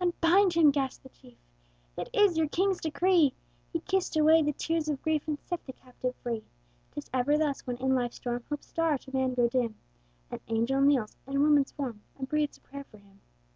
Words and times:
"Unbind 0.00 0.54
him!" 0.54 0.72
gasped 0.72 1.04
the 1.04 1.08
chief: 1.10 1.38
"It 1.96 2.10
is 2.12 2.36
your 2.36 2.48
king's 2.48 2.80
decree!" 2.80 3.34
He 3.72 3.78
kiss'd 3.78 4.16
away 4.16 4.42
the 4.42 4.52
tears 4.52 4.88
of 4.88 5.00
grief, 5.00 5.28
And 5.28 5.38
set 5.38 5.64
the 5.64 5.72
captive 5.74 6.16
free! 6.24 6.42
'Tis 6.90 7.08
ever 7.14 7.38
thus, 7.38 7.64
when 7.68 7.76
in 7.76 7.94
life's 7.94 8.16
storm 8.16 8.42
Hope's 8.50 8.66
star 8.66 8.98
to 8.98 9.14
man 9.14 9.34
grows 9.34 9.52
dim, 9.52 9.76
An 10.32 10.40
angel 10.48 10.80
kneels, 10.80 11.16
in 11.28 11.40
woman's 11.40 11.70
form, 11.70 12.02
And 12.18 12.28
breathes 12.28 12.58
a 12.58 12.60
prayer 12.62 12.82
for 12.82 12.98
him. 12.98 13.20